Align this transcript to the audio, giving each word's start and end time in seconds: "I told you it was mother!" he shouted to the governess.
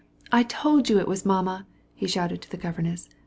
"I 0.31 0.41
told 0.41 0.89
you 0.89 0.97
it 0.99 1.07
was 1.07 1.27
mother!" 1.27 1.67
he 1.93 2.07
shouted 2.07 2.41
to 2.41 2.49
the 2.49 2.57
governess. 2.57 3.07